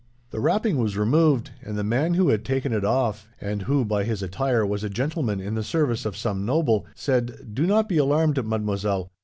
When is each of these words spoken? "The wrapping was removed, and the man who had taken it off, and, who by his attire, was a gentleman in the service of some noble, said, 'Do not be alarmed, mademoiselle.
"The 0.31 0.39
wrapping 0.39 0.79
was 0.79 0.97
removed, 0.97 1.51
and 1.61 1.77
the 1.77 1.83
man 1.83 2.15
who 2.15 2.29
had 2.29 2.43
taken 2.43 2.73
it 2.73 2.83
off, 2.83 3.29
and, 3.39 3.61
who 3.61 3.85
by 3.85 4.03
his 4.03 4.23
attire, 4.23 4.65
was 4.65 4.83
a 4.83 4.89
gentleman 4.89 5.39
in 5.39 5.53
the 5.53 5.61
service 5.61 6.07
of 6.07 6.17
some 6.17 6.43
noble, 6.43 6.87
said, 6.95 7.53
'Do 7.53 7.67
not 7.67 7.87
be 7.87 7.97
alarmed, 7.99 8.43
mademoiselle. 8.43 9.11